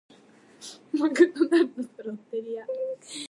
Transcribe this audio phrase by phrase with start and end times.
[0.97, 2.65] マクドナルドとロッテリア